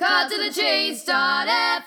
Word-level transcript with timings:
Cut 0.00 0.30
to 0.30 0.38
the 0.38 0.50
chase.fm. 0.50 1.84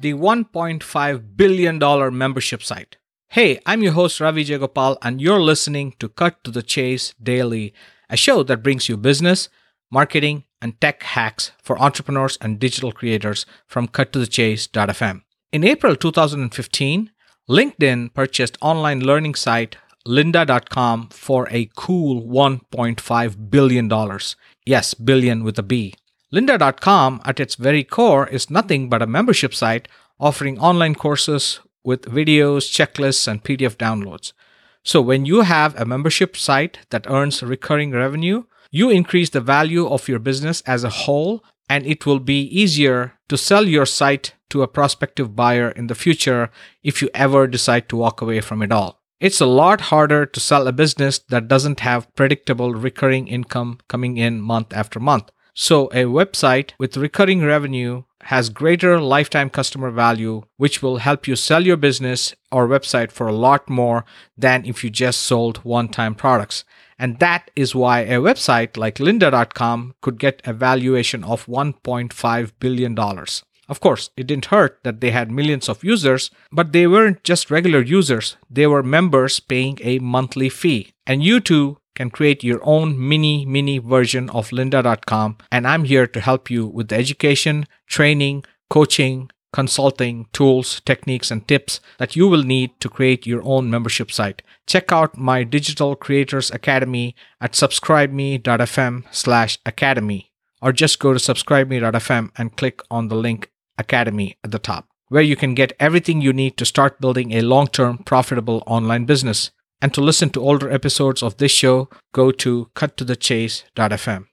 the 0.00 0.14
$1.5 0.14 1.36
billion 1.36 1.78
membership 2.16 2.62
site. 2.62 2.96
Hey, 3.28 3.60
I'm 3.66 3.82
your 3.82 3.92
host 3.92 4.18
Ravi 4.18 4.46
Jayagopal, 4.46 4.96
and 5.02 5.20
you're 5.20 5.38
listening 5.38 5.94
to 5.98 6.08
Cut 6.08 6.42
to 6.44 6.50
the 6.50 6.62
Chase 6.62 7.12
Daily, 7.22 7.74
a 8.08 8.16
show 8.16 8.42
that 8.44 8.62
brings 8.62 8.88
you 8.88 8.96
business, 8.96 9.50
marketing, 9.90 10.44
and 10.62 10.80
tech 10.80 11.02
hacks 11.02 11.52
for 11.62 11.78
entrepreneurs 11.78 12.38
and 12.40 12.58
digital 12.58 12.92
creators 12.92 13.44
from 13.66 13.88
cuttothechase.fm. 13.88 15.20
In 15.52 15.64
April 15.64 15.96
2015, 15.96 17.10
LinkedIn 17.46 18.14
purchased 18.14 18.56
online 18.62 19.00
learning 19.00 19.34
site 19.34 19.76
lynda.com 20.06 21.10
for 21.10 21.46
a 21.50 21.68
cool 21.76 22.26
$1.5 22.26 23.50
billion. 23.50 24.18
Yes, 24.64 24.94
billion 24.94 25.44
with 25.44 25.58
a 25.58 25.62
B. 25.62 25.92
Lynda.com, 26.32 27.22
at 27.24 27.40
its 27.40 27.54
very 27.54 27.82
core, 27.82 28.26
is 28.28 28.50
nothing 28.50 28.90
but 28.90 29.00
a 29.00 29.06
membership 29.06 29.54
site 29.54 29.88
offering 30.20 30.58
online 30.58 30.94
courses 30.94 31.60
with 31.82 32.02
videos, 32.02 32.68
checklists, 32.68 33.26
and 33.26 33.42
PDF 33.42 33.76
downloads. 33.76 34.32
So, 34.84 35.00
when 35.00 35.24
you 35.24 35.40
have 35.40 35.78
a 35.80 35.86
membership 35.86 36.36
site 36.36 36.80
that 36.90 37.08
earns 37.08 37.42
recurring 37.42 37.92
revenue, 37.92 38.44
you 38.70 38.90
increase 38.90 39.30
the 39.30 39.40
value 39.40 39.86
of 39.86 40.06
your 40.06 40.18
business 40.18 40.60
as 40.66 40.84
a 40.84 40.90
whole, 40.90 41.42
and 41.70 41.86
it 41.86 42.04
will 42.04 42.20
be 42.20 42.42
easier 42.42 43.14
to 43.28 43.38
sell 43.38 43.66
your 43.66 43.86
site 43.86 44.34
to 44.50 44.62
a 44.62 44.68
prospective 44.68 45.34
buyer 45.34 45.70
in 45.70 45.86
the 45.86 45.94
future 45.94 46.50
if 46.82 47.00
you 47.00 47.08
ever 47.14 47.46
decide 47.46 47.88
to 47.88 47.96
walk 47.96 48.20
away 48.20 48.40
from 48.40 48.62
it 48.62 48.72
all. 48.72 49.00
It's 49.20 49.40
a 49.40 49.46
lot 49.46 49.80
harder 49.80 50.26
to 50.26 50.40
sell 50.40 50.68
a 50.68 50.72
business 50.72 51.18
that 51.30 51.48
doesn't 51.48 51.80
have 51.80 52.14
predictable 52.14 52.74
recurring 52.74 53.28
income 53.28 53.78
coming 53.88 54.16
in 54.18 54.40
month 54.40 54.72
after 54.72 55.00
month. 55.00 55.30
So, 55.60 55.86
a 55.86 56.04
website 56.04 56.70
with 56.78 56.96
recurring 56.96 57.44
revenue 57.44 58.04
has 58.20 58.48
greater 58.48 59.00
lifetime 59.00 59.50
customer 59.50 59.90
value, 59.90 60.44
which 60.56 60.84
will 60.84 60.98
help 60.98 61.26
you 61.26 61.34
sell 61.34 61.66
your 61.66 61.76
business 61.76 62.32
or 62.52 62.68
website 62.68 63.10
for 63.10 63.26
a 63.26 63.34
lot 63.34 63.68
more 63.68 64.04
than 64.36 64.64
if 64.64 64.84
you 64.84 64.90
just 64.90 65.18
sold 65.18 65.58
one 65.64 65.88
time 65.88 66.14
products. 66.14 66.62
And 66.96 67.18
that 67.18 67.50
is 67.56 67.74
why 67.74 68.02
a 68.02 68.20
website 68.20 68.76
like 68.76 68.98
lynda.com 68.98 69.96
could 70.00 70.20
get 70.20 70.42
a 70.44 70.52
valuation 70.52 71.24
of 71.24 71.44
$1.5 71.46 72.52
billion. 72.60 72.96
Of 73.68 73.80
course, 73.80 74.10
it 74.16 74.28
didn't 74.28 74.46
hurt 74.54 74.78
that 74.84 75.00
they 75.00 75.10
had 75.10 75.32
millions 75.32 75.68
of 75.68 75.82
users, 75.82 76.30
but 76.52 76.70
they 76.70 76.86
weren't 76.86 77.24
just 77.24 77.50
regular 77.50 77.82
users, 77.82 78.36
they 78.48 78.68
were 78.68 78.84
members 78.84 79.40
paying 79.40 79.78
a 79.82 79.98
monthly 79.98 80.50
fee. 80.50 80.92
And 81.04 81.24
you 81.24 81.40
too 81.40 81.78
can 81.98 82.10
create 82.10 82.44
your 82.44 82.60
own 82.62 82.88
mini, 82.96 83.44
mini 83.44 83.78
version 83.78 84.30
of 84.30 84.50
lynda.com. 84.50 85.36
And 85.50 85.66
I'm 85.66 85.82
here 85.82 86.06
to 86.06 86.20
help 86.20 86.48
you 86.48 86.64
with 86.64 86.88
the 86.88 86.94
education, 86.94 87.66
training, 87.88 88.44
coaching, 88.70 89.30
consulting, 89.52 90.26
tools, 90.32 90.80
techniques, 90.84 91.32
and 91.32 91.46
tips 91.48 91.80
that 91.98 92.14
you 92.14 92.28
will 92.28 92.44
need 92.44 92.70
to 92.82 92.88
create 92.88 93.26
your 93.26 93.42
own 93.42 93.68
membership 93.68 94.12
site. 94.12 94.42
Check 94.66 94.92
out 94.92 95.18
my 95.18 95.42
Digital 95.42 95.96
Creators 95.96 96.52
Academy 96.52 97.16
at 97.40 97.52
subscribeme.fm 97.52 99.04
slash 99.10 99.58
academy 99.66 100.30
or 100.62 100.72
just 100.72 101.00
go 101.00 101.12
to 101.12 101.18
subscribeme.fm 101.18 102.30
and 102.38 102.56
click 102.56 102.80
on 102.92 103.08
the 103.08 103.16
link 103.16 103.50
Academy 103.76 104.36
at 104.44 104.52
the 104.52 104.58
top, 104.58 104.88
where 105.08 105.22
you 105.22 105.36
can 105.36 105.54
get 105.54 105.72
everything 105.80 106.20
you 106.20 106.32
need 106.32 106.56
to 106.58 106.64
start 106.64 107.00
building 107.00 107.32
a 107.32 107.40
long 107.40 107.66
term 107.66 107.98
profitable 107.98 108.62
online 108.66 109.04
business. 109.04 109.50
And 109.80 109.94
to 109.94 110.00
listen 110.00 110.30
to 110.30 110.40
older 110.40 110.70
episodes 110.70 111.22
of 111.22 111.36
this 111.36 111.52
show, 111.52 111.88
go 112.12 112.30
to 112.32 112.70
cuttothechase.fm. 112.74 114.26